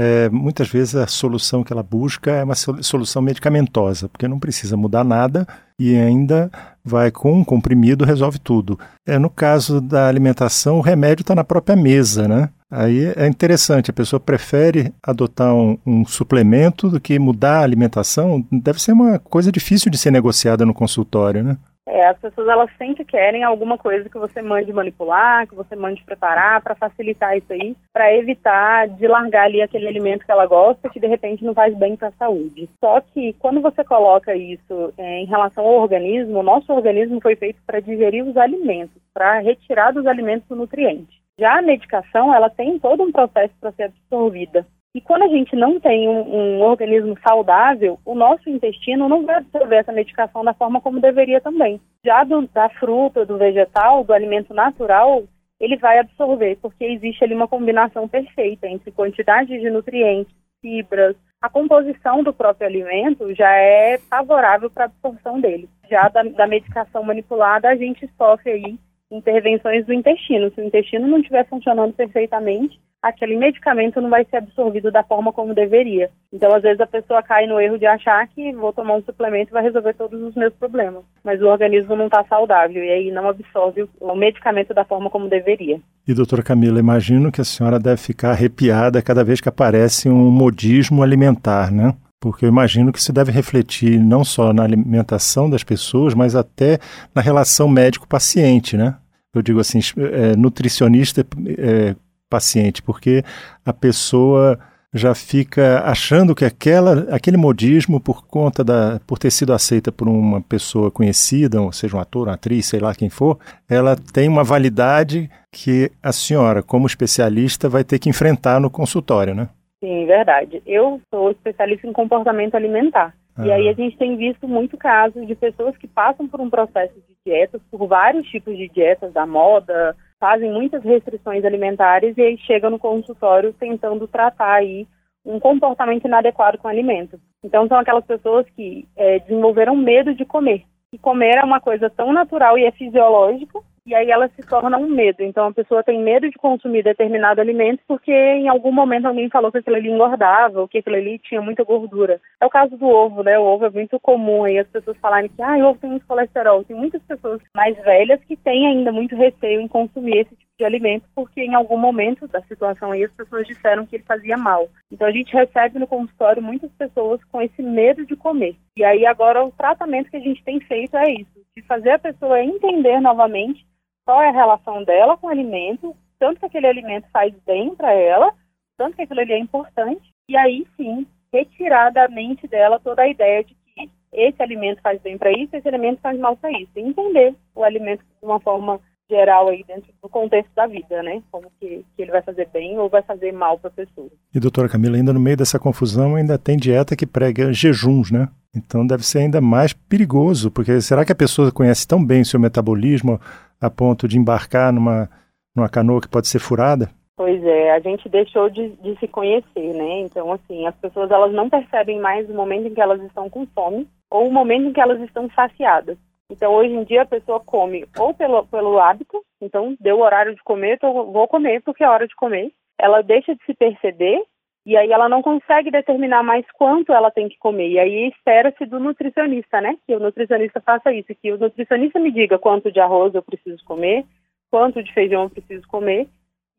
é, 0.03 0.29
muitas 0.29 0.67
vezes 0.67 0.95
a 0.95 1.05
solução 1.05 1.63
que 1.63 1.71
ela 1.71 1.83
busca 1.83 2.31
é 2.31 2.43
uma 2.43 2.55
solução 2.55 3.21
medicamentosa, 3.21 4.09
porque 4.09 4.27
não 4.27 4.39
precisa 4.39 4.75
mudar 4.75 5.03
nada 5.03 5.47
e 5.77 5.95
ainda 5.95 6.49
vai 6.83 7.11
com 7.11 7.31
um 7.31 7.43
comprimido 7.43 8.03
resolve 8.03 8.39
tudo. 8.39 8.79
É, 9.05 9.19
no 9.19 9.29
caso 9.29 9.79
da 9.79 10.07
alimentação, 10.07 10.79
o 10.79 10.81
remédio 10.81 11.21
está 11.21 11.35
na 11.35 11.43
própria 11.43 11.75
mesa, 11.75 12.27
né? 12.27 12.49
Aí 12.71 13.13
é 13.15 13.27
interessante, 13.27 13.91
a 13.91 13.93
pessoa 13.93 14.19
prefere 14.19 14.91
adotar 15.03 15.53
um, 15.53 15.77
um, 15.85 16.03
suplemento 16.03 16.89
do 16.89 16.99
que 16.99 17.19
mudar 17.19 17.59
a 17.59 17.63
alimentação. 17.63 18.43
Deve 18.51 18.81
ser 18.81 18.93
uma 18.93 19.19
coisa 19.19 19.51
difícil 19.51 19.91
de 19.91 19.99
ser 19.99 20.09
negociada 20.09 20.65
no 20.65 20.73
consultório, 20.73 21.43
né? 21.43 21.57
É, 21.87 22.05
as 22.05 22.17
pessoas 22.19 22.47
elas 22.47 22.69
sempre 22.77 23.03
querem 23.03 23.43
alguma 23.43 23.77
coisa 23.77 24.07
que 24.07 24.17
você 24.17 24.41
mande 24.41 24.71
manipular, 24.71 25.47
que 25.47 25.55
você 25.55 25.75
mande 25.75 26.03
preparar 26.03 26.61
para 26.61 26.75
facilitar 26.75 27.35
isso 27.35 27.51
aí, 27.51 27.75
para 27.91 28.13
evitar 28.15 28.87
de 28.87 29.07
largar 29.07 29.45
ali 29.45 29.61
aquele 29.61 29.87
alimento 29.87 30.23
que 30.23 30.31
ela 30.31 30.45
gosta 30.45 30.89
que 30.89 30.99
de 30.99 31.07
repente 31.07 31.43
não 31.43 31.53
faz 31.53 31.75
bem 31.75 31.95
para 31.95 32.09
a 32.09 32.13
saúde. 32.13 32.69
Só 32.79 33.01
que 33.01 33.33
quando 33.33 33.61
você 33.61 33.83
coloca 33.83 34.35
isso 34.35 34.93
é, 34.97 35.19
em 35.21 35.25
relação 35.25 35.65
ao 35.65 35.81
organismo, 35.81 36.39
o 36.39 36.43
nosso 36.43 36.71
organismo 36.71 37.19
foi 37.19 37.35
feito 37.35 37.59
para 37.65 37.79
digerir 37.79 38.25
os 38.25 38.37
alimentos, 38.37 39.01
para 39.13 39.39
retirar 39.39 39.91
dos 39.91 40.05
alimentos 40.05 40.49
o 40.51 40.55
nutriente. 40.55 41.19
Já 41.39 41.57
a 41.57 41.61
medicação, 41.61 42.33
ela 42.33 42.49
tem 42.49 42.77
todo 42.77 43.01
um 43.01 43.11
processo 43.11 43.53
para 43.59 43.71
ser 43.71 43.83
absorvida. 43.83 44.67
E 44.93 44.99
quando 44.99 45.23
a 45.23 45.27
gente 45.27 45.55
não 45.55 45.79
tem 45.79 46.09
um, 46.09 46.21
um, 46.21 46.61
organismo 46.61 47.17
saudável, 47.25 47.97
o 48.05 48.13
nosso 48.13 48.49
intestino 48.49 49.07
não 49.07 49.25
vai 49.25 49.35
absorver 49.37 49.77
essa 49.77 49.91
medicação 49.91 50.43
da 50.43 50.53
forma 50.53 50.81
como 50.81 50.99
deveria 50.99 51.39
também. 51.39 51.79
Já 52.05 52.23
do, 52.25 52.45
da 52.47 52.67
fruta, 52.69 53.25
do 53.25 53.37
vegetal, 53.37 54.03
do 54.03 54.13
alimento 54.13 54.53
natural, 54.53 55.23
ele 55.59 55.77
vai 55.77 55.99
absorver, 55.99 56.57
porque 56.61 56.83
existe 56.83 57.23
ali 57.23 57.33
uma 57.33 57.47
combinação 57.47 58.07
perfeita 58.07 58.67
entre 58.67 58.91
quantidade 58.91 59.57
de 59.57 59.69
nutrientes, 59.69 60.33
fibras, 60.59 61.15
a 61.41 61.49
composição 61.49 62.21
do 62.21 62.31
próprio 62.31 62.67
alimento 62.67 63.33
já 63.33 63.51
é 63.51 63.97
favorável 63.97 64.69
para 64.69 64.83
a 64.83 64.85
absorção 64.85 65.41
dele. 65.41 65.67
Já 65.89 66.07
da, 66.07 66.21
da 66.21 66.45
medicação 66.45 67.03
manipulada, 67.03 67.67
a 67.67 67.75
gente 67.75 68.07
sofre 68.15 68.51
aí 68.51 68.79
intervenções 69.09 69.85
do 69.85 69.93
intestino. 69.93 70.51
Se 70.51 70.61
o 70.61 70.63
intestino 70.63 71.07
não 71.07 71.17
estiver 71.17 71.47
funcionando 71.47 71.93
perfeitamente, 71.93 72.79
aquele 73.01 73.35
medicamento 73.35 73.99
não 73.99 74.09
vai 74.09 74.25
ser 74.25 74.37
absorvido 74.37 74.91
da 74.91 75.03
forma 75.03 75.33
como 75.33 75.55
deveria. 75.55 76.09
Então, 76.31 76.53
às 76.53 76.61
vezes, 76.61 76.79
a 76.79 76.87
pessoa 76.87 77.23
cai 77.23 77.47
no 77.47 77.59
erro 77.59 77.79
de 77.79 77.85
achar 77.85 78.25
que 78.27 78.53
vou 78.53 78.71
tomar 78.71 78.95
um 78.95 79.03
suplemento 79.03 79.51
e 79.51 79.53
vai 79.53 79.63
resolver 79.63 79.93
todos 79.93 80.21
os 80.21 80.35
meus 80.35 80.53
problemas. 80.53 81.03
Mas 81.23 81.41
o 81.41 81.47
organismo 81.47 81.95
não 81.95 82.05
está 82.05 82.23
saudável 82.25 82.83
e 82.83 82.89
aí 82.89 83.11
não 83.11 83.27
absorve 83.27 83.87
o 83.99 84.15
medicamento 84.15 84.73
da 84.73 84.85
forma 84.85 85.09
como 85.09 85.27
deveria. 85.27 85.79
E, 86.07 86.13
doutora 86.13 86.43
Camila, 86.43 86.79
imagino 86.79 87.31
que 87.31 87.41
a 87.41 87.45
senhora 87.45 87.79
deve 87.79 87.97
ficar 87.97 88.31
arrepiada 88.31 89.01
cada 89.01 89.23
vez 89.23 89.41
que 89.41 89.49
aparece 89.49 90.07
um 90.07 90.29
modismo 90.29 91.01
alimentar, 91.01 91.71
né? 91.71 91.95
Porque 92.19 92.45
eu 92.45 92.49
imagino 92.49 92.93
que 92.93 92.99
isso 92.99 93.11
deve 93.11 93.31
refletir 93.31 93.99
não 93.99 94.23
só 94.23 94.53
na 94.53 94.63
alimentação 94.63 95.49
das 95.49 95.63
pessoas, 95.63 96.13
mas 96.13 96.35
até 96.35 96.77
na 97.15 97.21
relação 97.21 97.67
médico-paciente, 97.67 98.77
né? 98.77 98.95
eu 99.33 99.41
digo 99.41 99.59
assim, 99.59 99.79
é, 99.97 100.35
nutricionista 100.35 101.25
é, 101.57 101.95
paciente, 102.31 102.81
porque 102.81 103.23
a 103.65 103.73
pessoa 103.73 104.57
já 104.93 105.15
fica 105.15 105.81
achando 105.85 106.35
que 106.35 106.43
aquela, 106.43 107.07
aquele 107.15 107.37
modismo, 107.37 107.99
por 107.99 108.25
conta 108.25 108.63
da, 108.63 108.99
por 109.07 109.17
ter 109.17 109.31
sido 109.31 109.53
aceita 109.53 109.91
por 109.91 110.07
uma 110.07 110.41
pessoa 110.41 110.91
conhecida, 110.91 111.61
ou 111.61 111.71
seja, 111.71 111.95
um 111.95 111.99
ator, 111.99 112.27
uma 112.27 112.33
atriz, 112.33 112.65
sei 112.65 112.79
lá 112.79 112.93
quem 112.93 113.09
for, 113.09 113.37
ela 113.69 113.95
tem 114.13 114.27
uma 114.27 114.43
validade 114.43 115.29
que 115.51 115.89
a 116.03 116.11
senhora, 116.11 116.61
como 116.61 116.87
especialista, 116.87 117.69
vai 117.69 117.83
ter 117.83 117.99
que 117.99 118.09
enfrentar 118.09 118.59
no 118.59 118.69
consultório, 118.69 119.33
né? 119.33 119.47
Sim, 119.83 120.05
verdade. 120.05 120.61
Eu 120.65 121.01
sou 121.09 121.31
especialista 121.31 121.87
em 121.87 121.93
comportamento 121.93 122.55
alimentar. 122.55 123.13
Ah. 123.35 123.47
E 123.47 123.51
aí 123.51 123.69
a 123.69 123.73
gente 123.73 123.97
tem 123.97 124.17
visto 124.17 124.47
muito 124.47 124.77
casos 124.77 125.25
de 125.25 125.35
pessoas 125.35 125.75
que 125.77 125.87
passam 125.87 126.27
por 126.27 126.41
um 126.41 126.49
processo 126.49 126.93
de 126.95 127.15
dietas, 127.25 127.61
por 127.71 127.87
vários 127.87 128.27
tipos 128.27 128.55
de 128.57 128.67
dietas 128.67 129.13
da 129.13 129.25
moda, 129.25 129.95
fazem 130.21 130.51
muitas 130.51 130.83
restrições 130.83 131.43
alimentares 131.43 132.15
e 132.15 132.21
aí 132.21 132.37
chegam 132.37 132.69
no 132.69 132.77
consultório 132.77 133.51
tentando 133.53 134.07
tratar 134.07 134.53
aí 134.53 134.87
um 135.25 135.39
comportamento 135.39 136.05
inadequado 136.05 136.59
com 136.59 136.67
alimento. 136.67 137.19
Então 137.43 137.67
são 137.67 137.79
aquelas 137.79 138.05
pessoas 138.05 138.45
que 138.51 138.87
é, 138.95 139.17
desenvolveram 139.19 139.75
medo 139.75 140.13
de 140.13 140.23
comer. 140.23 140.63
E 140.93 140.97
comer 140.99 141.37
é 141.37 141.43
uma 141.43 141.59
coisa 141.59 141.89
tão 141.89 142.13
natural 142.13 142.55
e 142.55 142.65
é 142.65 142.71
fisiológica 142.71 143.59
e 143.85 143.95
aí 143.95 144.11
ela 144.11 144.29
se 144.29 144.41
torna 144.43 144.77
um 144.77 144.87
medo. 144.87 145.23
Então 145.23 145.47
a 145.47 145.53
pessoa 145.53 145.83
tem 145.83 146.01
medo 146.01 146.29
de 146.29 146.37
consumir 146.37 146.83
determinado 146.83 147.41
alimento 147.41 147.81
porque 147.87 148.11
em 148.11 148.47
algum 148.47 148.71
momento 148.71 149.07
alguém 149.07 149.29
falou 149.29 149.51
que 149.51 149.57
aquilo 149.57 149.75
ali 149.75 149.89
engordava 149.89 150.61
ou 150.61 150.67
que 150.67 150.77
aquilo 150.77 150.95
ali 150.95 151.17
tinha 151.19 151.41
muita 151.41 151.63
gordura. 151.63 152.21
É 152.39 152.45
o 152.45 152.49
caso 152.49 152.77
do 152.77 152.87
ovo, 152.87 153.23
né? 153.23 153.39
O 153.39 153.43
ovo 153.43 153.65
é 153.65 153.69
muito 153.69 153.99
comum 153.99 154.43
aí 154.43 154.59
as 154.59 154.67
pessoas 154.67 154.97
falarem 154.97 155.29
que 155.29 155.41
ah, 155.41 155.57
o 155.57 155.69
ovo 155.69 155.79
tem 155.79 155.89
muito 155.89 156.05
colesterol. 156.05 156.63
Tem 156.63 156.75
muitas 156.75 157.01
pessoas 157.03 157.41
mais 157.55 157.75
velhas 157.83 158.23
que 158.25 158.35
têm 158.35 158.67
ainda 158.67 158.91
muito 158.91 159.15
receio 159.15 159.61
em 159.61 159.67
consumir 159.67 160.19
esse 160.19 160.35
tipo 160.35 160.51
de 160.59 160.65
alimento 160.65 161.05
porque 161.15 161.41
em 161.41 161.55
algum 161.55 161.77
momento 161.77 162.27
da 162.27 162.41
situação 162.43 162.91
aí 162.91 163.03
as 163.03 163.11
pessoas 163.13 163.47
disseram 163.47 163.85
que 163.85 163.95
ele 163.95 164.03
fazia 164.03 164.37
mal. 164.37 164.69
Então 164.91 165.07
a 165.07 165.11
gente 165.11 165.33
recebe 165.33 165.79
no 165.79 165.87
consultório 165.87 166.41
muitas 166.41 166.71
pessoas 166.73 167.19
com 167.31 167.41
esse 167.41 167.63
medo 167.63 168.05
de 168.05 168.15
comer. 168.15 168.55
E 168.77 168.83
aí 168.83 169.05
agora 169.07 169.43
o 169.43 169.51
tratamento 169.51 170.11
que 170.11 170.17
a 170.17 170.21
gente 170.21 170.43
tem 170.43 170.59
feito 170.59 170.95
é 170.95 171.11
isso, 171.11 171.31
de 171.55 171.63
fazer 171.63 171.91
a 171.91 171.99
pessoa 171.99 172.43
entender 172.43 172.99
novamente 173.01 173.65
qual 174.05 174.21
é 174.21 174.29
a 174.29 174.33
relação 174.33 174.83
dela 174.83 175.17
com 175.17 175.27
o 175.27 175.29
alimento, 175.29 175.95
tanto 176.19 176.39
que 176.39 176.45
aquele 176.45 176.67
alimento 176.67 177.07
faz 177.11 177.33
bem 177.45 177.75
para 177.75 177.93
ela, 177.93 178.33
tanto 178.77 178.95
que 178.95 179.01
aquilo 179.03 179.21
ali 179.21 179.33
é 179.33 179.39
importante, 179.39 180.11
e 180.29 180.35
aí 180.37 180.65
sim 180.75 181.05
retirar 181.31 181.91
da 181.91 182.07
mente 182.07 182.47
dela 182.47 182.79
toda 182.79 183.03
a 183.03 183.07
ideia 183.07 183.43
de 183.43 183.53
que 183.53 183.89
esse 184.11 184.41
alimento 184.41 184.81
faz 184.81 185.01
bem 185.01 185.17
para 185.17 185.31
isso, 185.31 185.55
esse 185.55 185.67
alimento 185.67 186.01
faz 186.01 186.19
mal 186.19 186.35
para 186.35 186.51
isso. 186.51 186.71
E 186.75 186.81
entender 186.81 187.33
o 187.55 187.63
alimento 187.63 188.01
de 188.01 188.25
uma 188.25 188.39
forma 188.39 188.79
geral 189.09 189.49
aí 189.49 189.63
dentro 189.65 189.91
do 190.01 190.09
contexto 190.09 190.51
da 190.55 190.67
vida, 190.67 191.03
né? 191.03 191.21
Como 191.31 191.51
que, 191.59 191.85
que 191.95 192.01
ele 192.01 192.11
vai 192.11 192.21
fazer 192.21 192.47
bem 192.47 192.77
ou 192.79 192.89
vai 192.89 193.01
fazer 193.01 193.31
mal 193.31 193.59
para 193.59 193.69
a 193.69 193.73
pessoa. 193.73 194.09
E 194.33 194.39
doutora 194.39 194.69
Camila, 194.69 194.95
ainda 194.95 195.11
no 195.13 195.19
meio 195.19 195.37
dessa 195.37 195.59
confusão 195.59 196.15
ainda 196.15 196.37
tem 196.37 196.57
dieta 196.57 196.95
que 196.95 197.05
prega 197.05 197.51
jejuns, 197.53 198.11
né? 198.11 198.29
Então 198.55 198.85
deve 198.85 199.05
ser 199.05 199.19
ainda 199.19 199.39
mais 199.39 199.73
perigoso, 199.73 200.51
porque 200.51 200.81
será 200.81 201.05
que 201.05 201.11
a 201.11 201.15
pessoa 201.15 201.51
conhece 201.51 201.87
tão 201.87 202.05
bem 202.05 202.21
o 202.21 202.25
seu 202.25 202.39
metabolismo 202.39 203.19
a 203.59 203.69
ponto 203.69 204.07
de 204.07 204.17
embarcar 204.17 204.73
numa, 204.73 205.09
numa 205.55 205.69
canoa 205.69 206.01
que 206.01 206.09
pode 206.09 206.27
ser 206.27 206.39
furada? 206.39 206.89
Pois 207.15 207.43
é, 207.43 207.71
a 207.71 207.79
gente 207.79 208.09
deixou 208.09 208.49
de, 208.49 208.69
de, 208.77 208.97
se 208.99 209.07
conhecer, 209.07 209.73
né? 209.75 209.99
Então, 209.99 210.33
assim, 210.33 210.65
as 210.65 210.75
pessoas 210.75 211.11
elas 211.11 211.31
não 211.31 211.49
percebem 211.49 211.99
mais 211.99 212.27
o 212.29 212.33
momento 212.33 212.67
em 212.67 212.73
que 212.73 212.81
elas 212.81 213.01
estão 213.03 213.29
com 213.29 213.45
fome 213.47 213.87
ou 214.09 214.27
o 214.27 214.33
momento 214.33 214.69
em 214.69 214.73
que 214.73 214.81
elas 214.81 214.99
estão 215.01 215.29
saciadas. 215.35 215.97
Então, 216.31 216.53
hoje 216.53 216.73
em 216.73 216.83
dia, 216.83 217.03
a 217.03 217.05
pessoa 217.05 217.39
come 217.39 217.85
ou 217.99 218.13
pelo, 218.13 218.45
pelo 218.47 218.79
hábito, 218.79 219.21
então, 219.41 219.75
deu 219.79 219.97
o 219.97 220.01
horário 220.01 220.33
de 220.33 220.41
comer, 220.43 220.75
então 220.75 221.11
vou 221.11 221.27
comer 221.27 221.61
porque 221.61 221.83
é 221.83 221.89
hora 221.89 222.07
de 222.07 222.15
comer. 222.15 222.51
Ela 222.79 223.01
deixa 223.01 223.35
de 223.35 223.45
se 223.45 223.53
perceber 223.53 224.23
e 224.65 224.77
aí 224.77 224.91
ela 224.91 225.09
não 225.09 225.21
consegue 225.21 225.71
determinar 225.71 226.23
mais 226.23 226.45
quanto 226.53 226.93
ela 226.93 227.09
tem 227.09 227.27
que 227.27 227.37
comer. 227.39 227.69
E 227.69 227.79
aí 227.79 228.09
espera-se 228.09 228.65
do 228.65 228.79
nutricionista, 228.79 229.59
né? 229.59 229.75
Que 229.87 229.95
o 229.95 229.99
nutricionista 229.99 230.61
faça 230.61 230.93
isso, 230.93 231.15
que 231.21 231.31
o 231.31 231.37
nutricionista 231.37 231.99
me 231.99 232.11
diga 232.11 232.37
quanto 232.37 232.71
de 232.71 232.79
arroz 232.79 233.13
eu 233.15 233.23
preciso 233.23 233.63
comer, 233.65 234.05
quanto 234.51 234.83
de 234.83 234.93
feijão 234.93 235.23
eu 235.23 235.29
preciso 235.29 235.67
comer, 235.67 236.07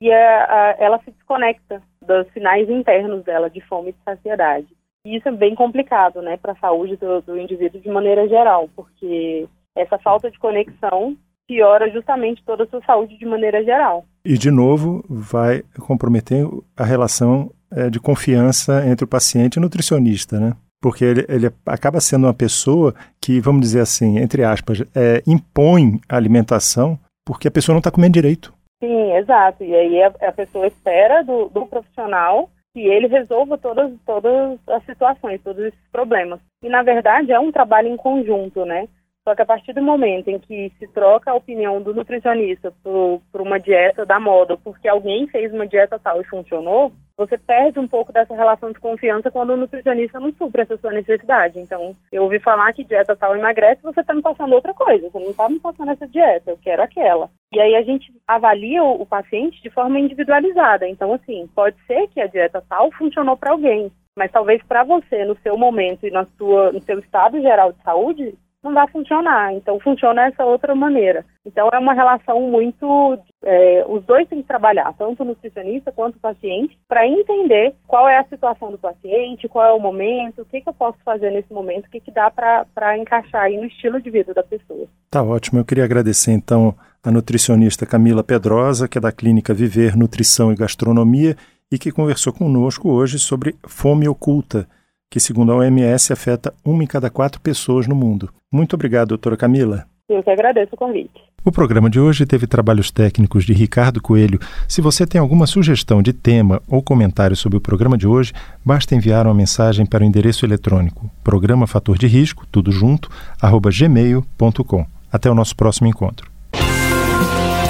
e 0.01 0.11
a, 0.13 0.45
a, 0.45 0.77
ela 0.79 0.99
se 1.05 1.13
desconecta 1.13 1.81
dos 2.05 2.27
sinais 2.33 2.69
internos 2.69 3.23
dela 3.23 3.49
de 3.49 3.61
fome 3.61 3.91
e 3.91 3.93
de 3.93 3.99
saciedade. 4.05 4.67
E 5.07 5.17
isso 5.17 5.29
é 5.29 5.33
bem 5.33 5.55
complicado, 5.55 6.21
né, 6.23 6.37
para 6.37 6.53
a 6.53 6.57
saúde 6.57 6.97
do, 6.97 7.21
do 7.23 7.39
indivíduo 7.39 7.81
de 7.81 7.89
maneira 7.89 8.29
geral, 8.29 8.69
porque 8.75 9.47
essa 9.77 9.99
falta 9.99 10.31
de 10.31 10.39
conexão 10.39 11.17
piora 11.47 11.91
justamente 11.91 12.43
toda 12.45 12.65
a 12.65 12.67
sua 12.67 12.83
saúde 12.83 13.17
de 13.19 13.27
maneira 13.27 13.63
geral. 13.65 14.05
E, 14.25 14.39
de 14.39 14.51
novo, 14.51 15.05
vai 15.09 15.63
comprometer 15.87 16.45
a 16.77 16.85
relação 16.85 17.51
é, 17.75 17.91
de 17.91 18.01
confiança 18.01 18.87
entre 18.87 19.05
o 19.05 19.09
paciente 19.09 19.57
e 19.57 19.59
o 19.59 19.63
nutricionista, 19.63 20.39
né? 20.39 20.55
Porque 20.81 21.05
ele, 21.05 21.25
ele 21.29 21.51
acaba 21.65 22.01
sendo 22.01 22.27
uma 22.27 22.35
pessoa 22.35 22.95
que, 23.21 23.41
vamos 23.41 23.63
dizer 23.63 23.81
assim, 23.81 24.19
entre 24.19 24.43
aspas, 24.43 24.83
é, 24.95 25.23
impõe 25.27 26.01
a 26.09 26.17
alimentação 26.17 26.99
porque 27.25 27.47
a 27.47 27.51
pessoa 27.51 27.75
não 27.75 27.79
está 27.79 27.91
comendo 27.91 28.15
direito. 28.15 28.53
Sim, 28.83 29.13
exato. 29.13 29.63
E 29.63 29.75
aí 29.75 30.03
a, 30.03 30.13
a 30.29 30.33
pessoa 30.33 30.67
espera 30.67 31.23
do, 31.23 31.49
do 31.49 31.67
profissional 31.67 32.51
que 32.75 32.81
ele 32.81 33.07
resolva 33.07 33.59
todas, 33.59 33.93
todas 34.05 34.59
as 34.67 34.85
situações, 34.85 35.41
todos 35.43 35.65
esses 35.67 35.91
problemas. 35.93 36.41
E, 36.65 36.69
na 36.69 36.83
verdade, 36.83 37.31
é 37.31 37.39
um 37.39 37.53
trabalho 37.53 37.89
em 37.89 37.97
conjunto, 37.97 38.65
né? 38.65 38.89
Só 39.25 39.37
que 39.37 39.43
a 39.43 39.47
partir 39.47 39.73
do 39.73 39.83
momento 39.83 40.29
em 40.29 40.39
que 40.39 40.73
se 40.79 40.89
troca 40.89 41.31
a 41.31 41.35
opinião 41.35 41.81
do 41.81 41.95
nutricionista 41.95 42.73
por, 42.83 43.23
por 43.31 43.41
uma 43.41 43.61
dieta 43.61 44.05
da 44.05 44.19
moda, 44.19 44.57
porque 44.57 44.89
alguém 44.89 45.29
fez 45.29 45.53
uma 45.53 45.67
dieta 45.67 45.99
tal 45.99 46.21
e 46.21 46.25
funcionou, 46.25 46.93
você 47.27 47.39
perde 47.39 47.79
um 47.79 47.87
pouco 47.87 48.13
dessa 48.13 48.35
relação 48.35 48.73
de 48.73 48.81
confiança 48.81 49.31
quando 49.31 49.51
o 49.51 49.57
nutricionista 49.57 50.19
não 50.19 50.33
supre 50.33 50.63
essa 50.63 50.77
sua 50.77 50.93
necessidade. 50.93 51.59
Então, 51.59 51.95
eu 52.11 52.25
ouvi 52.25 52.39
falar 52.41 52.73
que 52.73 52.85
dieta 52.85 53.17
tal 53.17 53.37
emagrece, 53.37 53.83
você 53.83 54.01
está 54.01 54.13
me 54.13 54.23
passando 54.23 54.55
outra 54.55 54.75
coisa, 54.75 55.09
você 55.09 55.19
não 55.19 55.31
está 55.31 55.49
me 55.49 55.61
passando 55.61 55.93
essa 55.93 56.07
dieta, 56.09 56.51
eu 56.51 56.59
quero 56.59 56.83
aquela. 56.83 57.31
E 57.53 57.61
aí 57.61 57.75
a 57.75 57.83
gente 57.83 58.13
avalia 58.27 58.83
o, 58.83 59.03
o 59.03 59.07
paciente 59.07 59.63
de 59.63 59.71
forma 59.71 60.01
individualizada. 60.01 60.89
Então, 60.89 61.13
assim, 61.13 61.49
pode 61.55 61.77
ser 61.87 62.09
que 62.09 62.21
a 62.21 62.27
dieta 62.27 62.63
tal 62.69 62.91
funcionou 62.93 63.37
para 63.37 63.53
alguém, 63.53 63.91
mas 64.17 64.33
talvez 64.33 64.63
para 64.65 64.83
você, 64.83 65.25
no 65.25 65.37
seu 65.39 65.57
momento 65.57 66.07
e 66.07 66.11
na 66.11 66.25
sua, 66.37 66.73
no 66.73 66.81
seu 66.83 66.99
estado 66.99 67.41
geral 67.41 67.73
de 67.73 67.83
saúde, 67.83 68.35
não 68.63 68.73
vai 68.73 68.87
funcionar. 68.89 69.53
Então, 69.55 69.81
funciona 69.81 70.27
essa 70.27 70.45
outra 70.45 70.75
maneira. 70.75 71.25
Então, 71.45 71.69
é 71.73 71.79
uma 71.79 71.93
relação 71.93 72.41
muito. 72.43 73.19
É, 73.43 73.85
os 73.89 74.05
dois 74.05 74.29
têm 74.29 74.41
que 74.41 74.49
trabalhar, 74.49 74.95
tanto 74.97 75.23
o 75.23 75.27
nutricionista 75.27 75.91
quanto 75.91 76.17
o 76.17 76.21
paciente, 76.21 76.79
para 76.89 77.07
entender 77.07 77.75
qual 77.87 78.09
é 78.09 78.19
a 78.19 78.25
situação 78.25 78.71
do 78.71 78.79
paciente, 78.79 79.49
qual 79.49 79.67
é 79.67 79.73
o 79.73 79.81
momento, 79.81 80.43
o 80.43 80.45
que, 80.45 80.61
que 80.61 80.69
eu 80.69 80.75
posso 80.75 80.99
fazer 81.05 81.31
nesse 81.31 81.53
momento, 81.53 81.87
o 81.87 81.91
que, 81.91 82.01
que 82.01 82.13
dá 82.13 82.31
para 82.31 82.97
encaixar 82.99 83.43
aí 83.43 83.57
no 83.57 83.67
estilo 83.67 84.01
de 84.01 84.11
vida 84.11 84.33
da 84.33 84.43
pessoa. 84.43 84.87
Tá 85.11 85.23
ótimo. 85.23 85.59
Eu 85.59 85.65
queria 85.65 85.85
agradecer, 85.85 86.33
então, 86.33 86.75
a 87.03 87.11
nutricionista 87.11 87.85
Camila 87.85 88.23
Pedrosa, 88.23 88.87
que 88.87 88.99
é 88.99 89.01
da 89.01 89.11
clínica 89.11 89.53
Viver 89.53 89.97
Nutrição 89.97 90.53
e 90.53 90.57
Gastronomia, 90.57 91.37
e 91.71 91.79
que 91.79 91.91
conversou 91.91 92.33
conosco 92.33 92.91
hoje 92.91 93.19
sobre 93.19 93.57
fome 93.67 94.07
oculta 94.07 94.69
que, 95.13 95.21
segundo 95.21 95.53
a 95.53 95.57
OMS, 95.57 96.11
afeta 96.11 96.55
uma 96.65 96.83
em 96.83 96.87
cada 96.87 97.11
quatro 97.11 97.39
pessoas 97.39 97.87
no 97.87 97.95
mundo. 97.95 98.31
Muito 98.51 98.73
obrigado, 98.73 99.09
doutora 99.09 99.37
Camila. 99.37 99.85
Eu 100.09 100.23
que 100.23 100.31
agradeço 100.31 100.71
o 100.73 100.77
convite. 100.77 101.21
O 101.45 101.53
programa 101.53 101.91
de 101.91 102.01
hoje 102.01 102.25
teve 102.25 102.47
trabalhos 102.47 102.91
técnicos 102.91 103.45
de 103.45 103.53
Ricardo 103.53 104.01
Coelho. 104.01 104.41
Se 104.67 104.81
você 104.81 105.07
tem 105.07 105.21
alguma 105.21 105.47
sugestão 105.47 106.01
de 106.01 106.15
tema 106.15 106.63
ou 106.67 106.83
comentário 106.83 107.37
sobre 107.37 107.59
o 107.59 107.61
programa 107.61 107.99
de 107.99 108.07
hoje, 108.07 108.33
basta 108.65 108.95
enviar 108.95 109.27
uma 109.27 109.35
mensagem 109.35 109.85
para 109.85 110.03
o 110.03 110.07
endereço 110.07 110.47
eletrônico 110.47 111.11
programa 111.23 111.67
fator 111.67 111.99
de 111.99 112.07
risco, 112.07 112.47
tudo 112.51 112.73
junto, 112.73 113.11
arroba 113.41 113.69
gmail.com. 113.71 114.87
Até 115.13 115.31
o 115.31 115.35
nosso 115.35 115.55
próximo 115.55 115.89
encontro. 115.89 116.31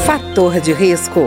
Fator 0.06 0.60
de 0.60 0.72
risco, 0.72 1.26